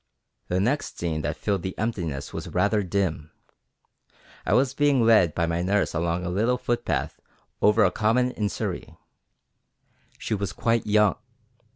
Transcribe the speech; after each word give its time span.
The 0.47 0.59
next 0.59 0.97
scene 0.97 1.21
that 1.21 1.37
filled 1.37 1.61
the 1.61 1.77
emptiness 1.77 2.33
was 2.33 2.47
rather 2.49 2.81
dim: 2.81 3.29
I 4.47 4.53
was 4.55 4.73
being 4.73 5.03
led 5.05 5.35
by 5.35 5.45
my 5.45 5.61
nurse 5.61 5.93
along 5.93 6.25
a 6.25 6.29
little 6.29 6.57
footpath 6.57 7.19
over 7.61 7.83
a 7.85 7.91
common 7.91 8.31
in 8.31 8.49
Surrey. 8.49 8.97
She 10.17 10.33
was 10.33 10.53
quite 10.53 10.87
young. 10.87 11.17